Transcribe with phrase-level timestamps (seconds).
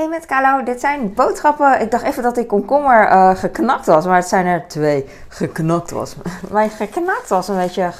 [0.00, 1.80] Hey met Kalo, dit zijn boodschappen.
[1.80, 5.08] Ik dacht even dat die komkommer uh, geknakt was, maar het zijn er twee.
[5.28, 6.16] Geknakt was.
[6.50, 7.92] Mijn geknakt was een beetje,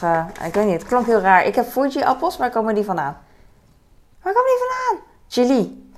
[0.44, 1.44] ik weet niet, het klonk heel raar.
[1.44, 3.16] Ik heb Fuji appels, waar komen die vandaan?
[4.22, 5.06] Waar komen die vandaan?
[5.28, 5.92] Chili.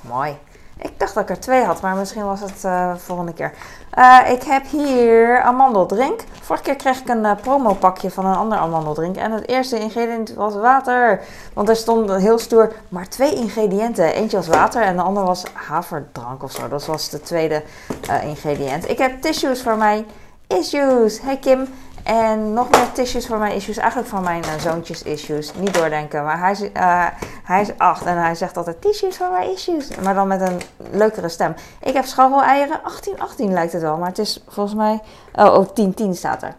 [0.00, 0.38] Mooi.
[0.80, 3.52] Ik dacht dat ik er twee had, maar misschien was het uh, volgende keer.
[3.98, 6.20] Uh, ik heb hier amandeldrink.
[6.40, 9.16] Vorige keer kreeg ik een uh, promopakje van een ander amandeldrink.
[9.16, 11.20] En het eerste ingrediënt was water.
[11.52, 14.14] Want er stond heel stoer maar twee ingrediënten.
[14.14, 16.68] Eentje was water en de ander was haverdrank of zo.
[16.68, 17.62] Dat was de tweede
[18.22, 18.88] ingrediënt.
[18.88, 20.06] Ik heb tissues voor mij.
[20.46, 21.20] Issues.
[21.20, 21.68] Hey Kim.
[22.08, 23.76] En nog meer tissues voor mijn issues.
[23.76, 25.52] Eigenlijk van mijn uh, zoontjes issues.
[25.54, 26.24] Niet doordenken.
[26.24, 27.06] Maar hij is, uh,
[27.44, 29.88] hij is acht en hij zegt altijd tissues voor mijn issues.
[30.02, 31.54] Maar dan met een leukere stem.
[31.82, 32.04] Ik heb
[32.42, 32.82] eieren.
[32.82, 33.96] 18, 18 lijkt het wel.
[33.96, 35.00] Maar het is volgens mij...
[35.34, 36.54] Oh, oh 10, 10 staat er.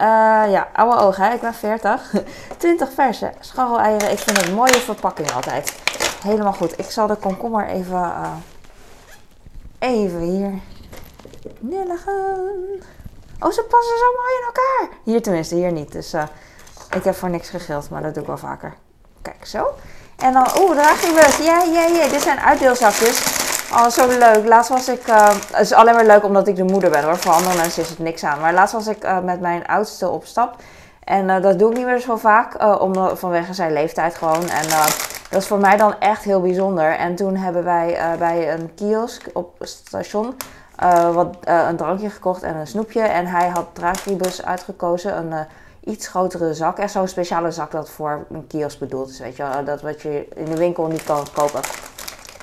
[0.00, 1.24] Uh, ja, oude ogen.
[1.24, 1.34] Hè?
[1.34, 2.12] Ik ben 40.
[2.56, 4.10] 20 verse eieren.
[4.10, 5.78] Ik vind het een mooie verpakking altijd.
[6.22, 6.78] Helemaal goed.
[6.78, 8.12] Ik zal de komkommer even...
[9.78, 10.52] even hier
[11.58, 12.82] nulligen.
[13.40, 14.98] Oh, ze passen zo mooi in elkaar.
[15.02, 15.92] Hier tenminste, hier niet.
[15.92, 16.22] Dus uh,
[16.96, 18.74] ik heb voor niks gegild, maar dat doe ik wel vaker.
[19.22, 19.66] Kijk, zo.
[20.16, 21.36] En dan, oeh, draagbus.
[21.36, 22.08] Ja, ja, ja.
[22.08, 23.46] Dit zijn uitdeelzakjes.
[23.72, 24.46] Oh, zo leuk.
[24.46, 27.16] Laatst was ik, uh, het is alleen maar leuk omdat ik de moeder ben hoor.
[27.16, 28.40] Voor andere mensen is het niks aan.
[28.40, 30.56] Maar laatst was ik uh, met mijn oudste op stap.
[31.04, 34.48] En dat doe ik niet meer zo vaak, om, vanwege zijn leeftijd gewoon.
[34.48, 34.68] En
[35.30, 36.96] dat is voor mij dan echt heel bijzonder.
[36.96, 40.36] En toen hebben wij bij een kiosk op het station
[40.82, 43.00] uh, wat, uh, een drankje gekocht en een snoepje.
[43.00, 45.40] En hij had Dragibus uitgekozen, een uh,
[45.84, 46.78] iets grotere zak.
[46.78, 50.28] Echt zo'n speciale zak dat voor een kiosk bedoeld is, weet je Dat wat je
[50.34, 51.60] in de winkel niet kan kopen.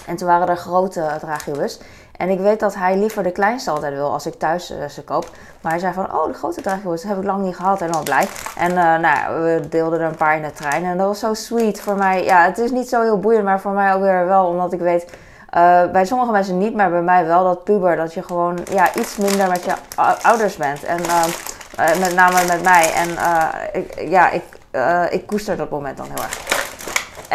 [0.08, 1.80] En toen waren er grote Dragibus.
[2.18, 5.30] En ik weet dat hij liever de kleinste altijd wil als ik thuis ze koop.
[5.62, 7.82] Maar hij zei van, oh, de grote Dragibus heb ik lang niet gehad.
[7.82, 8.28] En al blij.
[8.58, 10.84] En nou, we deelden er een paar in de trein.
[10.84, 12.24] En dat was zo sweet voor mij.
[12.24, 14.46] Ja, het is niet zo heel boeiend, maar voor mij ook weer wel.
[14.46, 15.06] Omdat ik weet
[15.56, 17.96] uh, bij sommige mensen niet, maar bij mij wel dat puber.
[17.96, 19.74] Dat je gewoon ja, iets minder met je
[20.22, 20.84] ouders bent.
[20.84, 21.24] En uh,
[22.00, 22.94] met name met mij.
[22.94, 23.10] En
[23.74, 24.44] ik, ja, ik,
[25.10, 26.45] ik koester dat moment dan heel erg.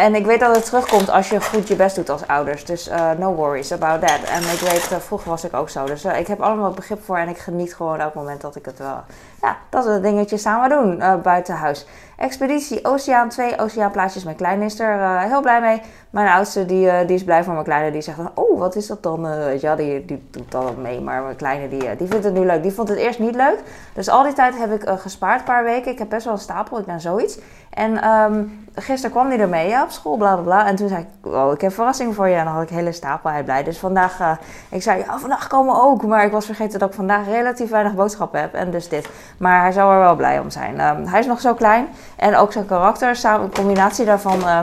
[0.00, 2.64] En ik weet dat het terugkomt als je goed je best doet als ouders.
[2.64, 4.22] Dus uh, no worries about that.
[4.22, 5.84] En ik weet, uh, vroeger was ik ook zo.
[5.84, 8.64] Dus uh, ik heb allemaal begrip voor en ik geniet gewoon elk moment dat ik
[8.64, 9.00] het wel...
[9.42, 11.86] Ja, dat we dingetjes samen doen buiten huis.
[12.16, 14.24] Expeditie Oceaan 2, Oceaanplaatjes.
[14.24, 15.80] Mijn kleine is er heel blij mee.
[16.10, 17.90] Mijn oudste die, die is blij voor mijn kleine.
[17.90, 19.28] Die zegt dan, oh wat is dat dan?
[19.60, 21.00] ja, die, die doet dat mee.
[21.00, 22.62] Maar mijn kleine die, die vindt het nu leuk.
[22.62, 23.58] Die vond het eerst niet leuk.
[23.94, 25.92] Dus al die tijd heb ik gespaard, een paar weken.
[25.92, 27.38] Ik heb best wel een stapel, ik ben zoiets.
[27.70, 30.66] En um, gisteren kwam hij ermee ja, op school, bla bla bla.
[30.66, 32.34] En toen zei ik, oh, ik heb verrassing voor je.
[32.34, 33.62] En dan had ik hele stapel, hij blij.
[33.62, 34.30] Dus vandaag, uh,
[34.68, 36.02] ik zei, ja, vandaag komen ook.
[36.02, 38.54] Maar ik was vergeten dat ik vandaag relatief weinig boodschappen heb.
[38.54, 39.08] En dus dit.
[39.38, 40.80] Maar hij zou er wel blij om zijn.
[40.80, 41.88] Um, hij is nog zo klein.
[42.16, 44.38] En ook zijn karakter, samen, een combinatie daarvan...
[44.38, 44.60] Uh,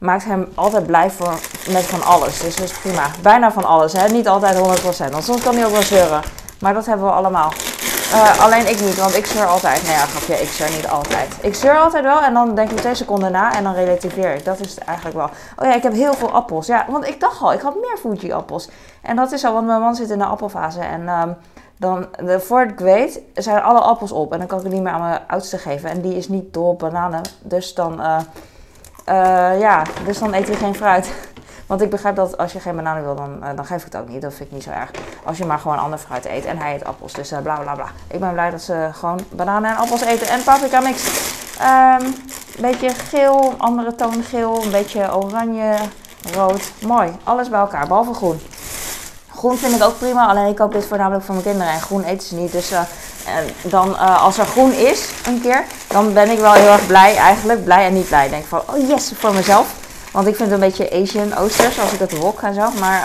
[0.00, 1.38] maakt hem altijd blij voor,
[1.72, 2.40] met van alles.
[2.40, 3.06] Dus dat is prima.
[3.22, 4.08] Bijna van alles, hè?
[4.08, 5.10] Niet altijd 100%.
[5.10, 6.20] Want soms kan hij ook wel zeuren.
[6.60, 7.52] Maar dat hebben we allemaal.
[8.14, 9.82] Uh, alleen ik niet, want ik zeur altijd.
[9.82, 11.36] Nee, ja, grapje, ik zeur niet altijd.
[11.40, 14.44] Ik zeur altijd wel en dan denk ik twee seconden na en dan relativeer ik.
[14.44, 15.30] Dat is het eigenlijk wel.
[15.56, 16.66] Oh ja, ik heb heel veel appels.
[16.66, 18.68] Ja, want ik dacht al, ik had meer Fuji-appels.
[19.02, 20.80] En dat is al, want mijn man zit in de appelfase.
[20.80, 21.36] En um,
[21.76, 22.06] dan,
[22.38, 24.32] voor ik weet, zijn alle appels op.
[24.32, 25.90] En dan kan ik het niet meer aan mijn oudste geven.
[25.90, 27.22] En die is niet dol op bananen.
[27.42, 28.20] Dus dan, uh,
[29.08, 31.12] uh, ja, dus dan eet hij geen fruit.
[31.70, 33.96] Want ik begrijp dat als je geen bananen wil, dan, uh, dan geef ik het
[34.00, 34.22] ook niet.
[34.22, 34.90] Dat vind ik niet zo erg.
[35.24, 36.44] Als je maar gewoon ander fruit eet.
[36.44, 37.12] En hij eet appels.
[37.12, 37.86] Dus uh, bla bla bla.
[38.06, 40.28] Ik ben blij dat ze gewoon bananen en appels eten.
[40.28, 41.02] En paprika mix.
[41.60, 42.14] Een um,
[42.60, 44.62] beetje geel, andere toon geel.
[44.62, 45.74] Een beetje oranje,
[46.34, 46.72] rood.
[46.80, 47.16] Mooi.
[47.24, 48.40] Alles bij elkaar, behalve groen.
[49.34, 50.26] Groen vind ik ook prima.
[50.26, 51.72] Alleen ik koop dit voornamelijk voor mijn kinderen.
[51.72, 52.52] En groen eten ze niet.
[52.52, 56.86] Dus en dan als er groen is, een keer, dan ben ik wel heel erg
[56.86, 57.64] blij eigenlijk.
[57.64, 58.28] Blij en niet blij.
[58.28, 59.79] Denk van, oh yes, voor mezelf.
[60.12, 62.70] Want ik vind het een beetje Asian Oosters als ik het wok en zo.
[62.80, 63.00] Maar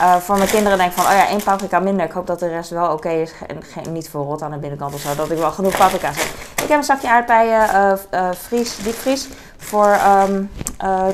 [0.00, 2.06] uh, voor mijn kinderen denk ik van, oh ja, één paprika minder.
[2.06, 3.32] Ik hoop dat de rest wel oké is.
[3.46, 5.14] En geen, niet voor rot aan de binnenkant of zo.
[5.14, 6.26] Dat ik wel genoeg paprika's heb.
[6.62, 9.28] Ik heb een zakje aardbeien, uh, vries, diepvries.
[9.56, 9.98] Voor
[10.28, 10.50] um,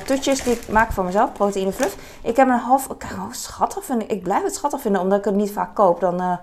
[0.04, 1.96] toetjes die ik maak voor mezelf, proteïne fluff.
[2.22, 4.10] Ik heb een half, kijk, oh, schattig vind ik.
[4.10, 6.00] Ik blijf het schattig vinden, omdat ik het niet vaak koop.
[6.00, 6.38] Dan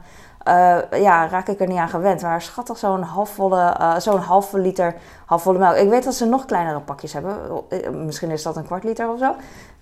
[0.48, 2.22] uh, ja, raak ik er niet aan gewend.
[2.22, 4.96] Maar schattig zo'n halfvolle, uh, zo'n halve liter
[5.26, 5.76] halfvolle melk.
[5.76, 7.36] Ik weet dat ze nog kleinere pakjes hebben.
[7.70, 9.36] Eh, misschien is dat een kwart liter of zo.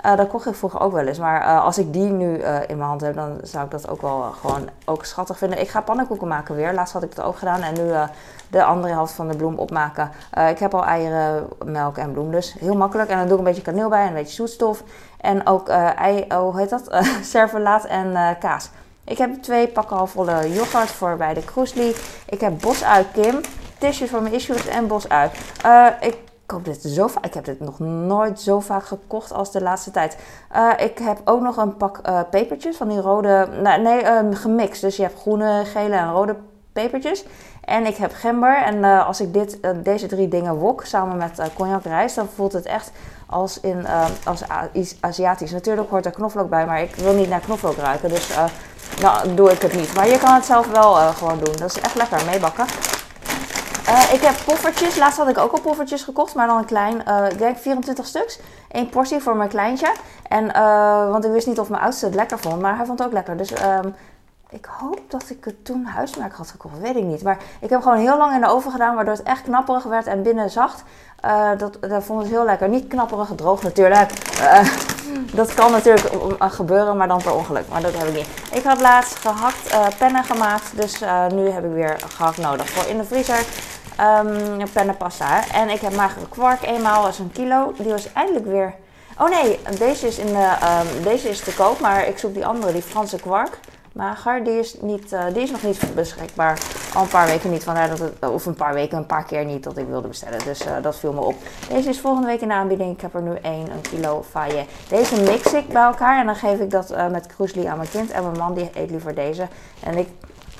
[0.06, 1.20] Uh, dat kocht ik vroeger ook wel eens.
[1.20, 2.34] Maar als ik die nu
[2.68, 5.60] in mijn hand heb, dan zou ik dat ook wel gewoon ook schattig vinden.
[5.60, 6.74] Ik ga pannenkoeken maken weer.
[6.74, 7.62] Laatst had ik het ook gedaan.
[7.62, 7.92] En nu
[8.50, 10.12] de andere helft van de bloem opmaken.
[10.50, 12.32] ik heb al eieren, melk en bloem.
[12.32, 13.10] Dus heel makkelijk.
[13.10, 14.84] En dan doe ik een beetje kaneel bij en een beetje zoetstof.
[15.22, 17.06] En ook ei, oh, hoe heet dat?
[17.22, 18.70] servelaat en kaas.
[19.08, 21.96] Ik heb twee pakken al volle yoghurt voor bij de Kroesli.
[22.30, 23.42] Ik heb bosui Kim,
[23.78, 25.30] tissues voor mijn issues en bosui.
[25.66, 27.26] Uh, ik koop dit zo vaak.
[27.26, 30.18] Ik heb dit nog nooit zo vaak gekocht als de laatste tijd.
[30.56, 33.48] Uh, ik heb ook nog een pak uh, pepertjes van die rode.
[33.64, 34.82] Nee, nee um, gemixt.
[34.82, 36.36] Dus je hebt groene, gele en rode
[36.74, 37.26] pepertjes.
[37.64, 38.64] En ik heb gember.
[38.64, 42.54] En uh, als ik dit, deze drie dingen wok samen met cognac rijst, dan voelt
[42.54, 42.92] het echt
[43.26, 43.86] als, in,
[44.24, 44.44] als
[45.00, 45.52] Aziatisch.
[45.52, 48.10] Natuurlijk hoort er knoflook bij, maar ik wil niet naar knoflook ruiken.
[48.10, 48.38] Dus
[49.02, 49.94] nou, doe ik het niet.
[49.94, 51.56] Maar je kan het zelf wel gewoon doen.
[51.56, 52.66] Dat is echt lekker meebakken.
[53.90, 54.98] Uh, ik heb poffertjes.
[54.98, 57.02] Laatst had ik ook al poffertjes gekocht, maar dan een klein.
[57.08, 58.40] Uh, ik denk 24 stuks.
[58.72, 59.94] Eén portie voor mijn kleintje.
[60.28, 63.00] En, uh, want ik wist niet of mijn oudste het lekker vond, maar hij vond
[63.00, 63.38] het ook lekker.
[63.38, 63.96] Dus um,
[64.50, 66.80] ik hoop dat ik het toen huismerk had gekocht.
[66.80, 67.24] Weet ik niet.
[67.24, 70.08] Maar ik heb gewoon heel lang in de oven gedaan, waardoor het echt knapperig werd
[70.08, 70.84] en binnen zacht.
[71.58, 72.70] dat, dat vond ik heel lekker.
[72.70, 74.12] Niet knapperig gedroogd natuurlijk.
[75.34, 76.10] Dat kan natuurlijk
[76.40, 77.68] gebeuren, maar dan per ongeluk.
[77.72, 78.28] Maar dat heb ik niet.
[78.52, 80.72] Ik had laatst gehakt pennen gemaakt.
[80.76, 81.00] Dus
[81.34, 83.40] nu heb ik weer gehakt nodig voor in de vriezer.
[84.26, 85.44] Um, pennenpasta.
[85.54, 87.74] En ik heb magere kwark eenmaal, als een kilo.
[87.78, 88.74] Die was eindelijk weer...
[89.20, 90.52] Oh nee, deze is, in de,
[90.98, 93.60] um, deze is te koop, maar ik zoek die andere, die Franse kwark.
[93.92, 96.60] Mager, die is, niet, uh, die is nog niet beschikbaar.
[96.98, 99.46] Al een paar weken niet, vandaar dat het, of een paar weken, een paar keer
[99.46, 100.40] niet dat ik wilde bestellen.
[100.44, 101.36] Dus uh, dat viel me op.
[101.70, 102.94] Deze is volgende week in de aanbieding.
[102.94, 104.66] Ik heb er nu één, een kilo faille.
[104.90, 107.90] Deze mix ik bij elkaar en dan geef ik dat uh, met kroesli aan mijn
[107.90, 108.12] kind.
[108.12, 109.48] En mijn man die eet liever deze.
[109.84, 110.08] En ik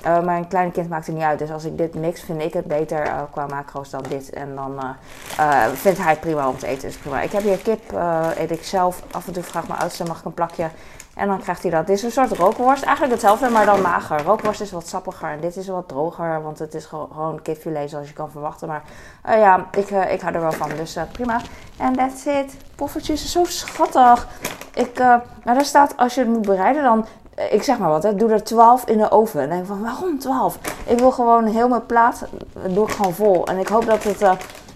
[0.08, 1.40] uh, mijn kleine kind maakt het niet uit.
[1.40, 4.30] Dus als ik dit mix, vind ik het beter uh, qua macro's dan dit.
[4.30, 4.96] En dan
[5.40, 6.88] uh, vindt hij het prima om te eten.
[6.88, 7.22] Dus prima.
[7.22, 7.92] Ik heb hier kip,
[8.38, 9.04] eet ik zelf.
[9.12, 10.70] Af en toe vraagt mijn oudste, mag ik een plakje?
[11.16, 11.88] En dan krijgt hij dat.
[11.88, 12.84] Dit is een soort rookworst.
[12.84, 14.24] Eigenlijk hetzelfde, maar dan mager.
[14.24, 16.42] Rookworst is wat sappiger en dit is wat droger.
[16.42, 18.68] Want het is gewoon kipfilet zoals je kan verwachten.
[18.68, 18.84] Maar
[19.24, 20.70] ja, ik, ik hou er wel van.
[20.78, 21.42] Dus prima.
[21.78, 22.56] En that's it.
[22.76, 24.28] Poffertjes, zo schattig.
[24.74, 25.00] Ik,
[25.44, 27.06] maar daar staat, als je het moet bereiden, dan
[27.50, 29.42] ik zeg maar wat, hè, doe er 12 in de oven.
[29.42, 30.60] En denk van, waarom 12?
[30.86, 32.24] Ik wil gewoon heel mijn plaat,
[32.68, 33.48] doe ik gewoon vol.
[33.48, 34.32] En ik hoop dat het, uh,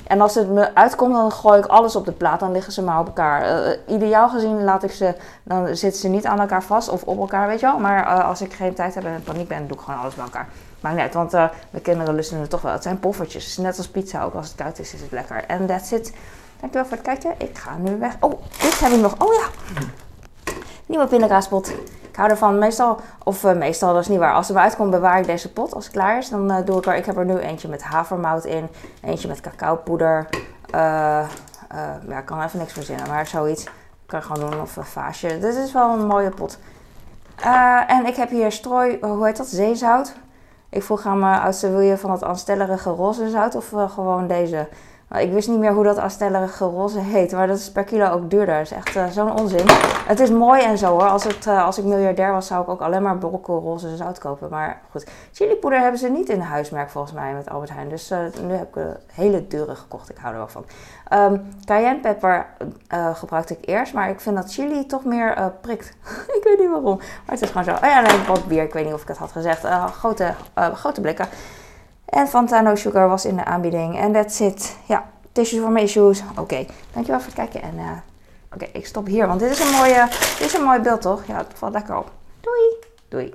[0.08, 2.40] en als het me uitkomt, dan gooi ik alles op de plaat.
[2.40, 3.76] Dan liggen ze maar op elkaar.
[3.88, 7.48] Ideaal gezien laat ik ze, dan zitten ze niet aan elkaar vast of op elkaar,
[7.48, 7.80] weet je wel.
[7.80, 10.48] Maar als ik geen tijd heb en paniek ben, doe ik gewoon alles bij elkaar.
[10.80, 12.72] Maakt niet uit, want mijn kinderen lusten het toch wel.
[12.72, 14.34] Het zijn poffertjes, net als pizza ook.
[14.34, 15.44] Als het koud is, is het lekker.
[15.48, 16.14] En that's it.
[16.60, 17.34] Dankjewel voor het kijken.
[17.38, 18.18] Ik ga nu weg.
[18.20, 19.16] Oh, dit heb ik nog.
[19.18, 19.48] Oh ja.
[20.86, 21.74] Nieuwe pindakaaspot.
[22.22, 24.34] Hou ervan meestal, of uh, meestal, dat is niet waar.
[24.34, 25.74] Als er maar uitkomt, bewaar ik deze pot.
[25.74, 27.84] Als het klaar is, dan uh, doe ik er, ik heb er nu eentje met
[27.84, 28.70] havermout in.
[29.04, 30.28] Eentje met cacaopoeder.
[30.76, 31.28] Uh,
[32.08, 33.68] ja, ik kan even niks verzinnen, maar zoiets.
[34.06, 35.40] Kan gewoon doen, of een vaasje.
[35.40, 36.60] Dit is wel een mooie pot.
[37.88, 40.14] en ik heb hier strooi, hoe heet dat, zeezout.
[40.70, 44.68] Ik vroeg aan mijn oudste, wil je van het aanstellerige roze zout of gewoon deze?
[45.20, 48.30] Ik wist niet meer hoe dat afstellerige roze heet, maar dat is per kilo ook
[48.30, 48.56] duurder.
[48.56, 49.66] Dat is echt uh, zo'n onzin.
[50.08, 51.10] Het is mooi en zo hoor.
[51.10, 54.50] Als, het, uh, als ik miljardair was, zou ik ook alleen maar brokkelroze zout kopen.
[54.50, 57.90] Maar goed, chilipoeder hebben ze niet in huismerk volgens mij met Albert Heijn.
[57.90, 60.10] Dus uh, nu heb ik een hele dure gekocht.
[60.10, 60.66] Ik hou er wel van.
[61.14, 62.46] Um, cayennepeper
[63.14, 65.94] gebruikte ik eerst, maar ik vind dat chili toch meer prikt.
[66.38, 67.72] ik weet niet waarom, maar het is gewoon zo.
[67.72, 68.64] Oh ja, nee, wat bier.
[68.64, 69.66] Ik weet niet of ik het had gezegd.
[69.94, 70.34] grote,
[70.74, 71.28] grote blikken.
[72.12, 74.00] En Fanta Sugar was in de aanbieding.
[74.00, 74.78] En that's it.
[74.86, 76.24] Ja, tissues voor mijn issues.
[76.38, 77.62] Oké, dankjewel voor het kijken.
[77.62, 77.92] En uh,
[78.54, 79.28] oké, ik stop hier.
[79.28, 81.26] Want dit is een mooie, dit is een mooi beeld toch?
[81.26, 82.12] Ja, het valt lekker op.
[82.42, 82.76] Doei.
[83.10, 83.34] Doei.